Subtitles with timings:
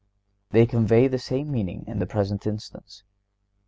[0.49, 3.03] (127) They convey the same meaning in the present instance.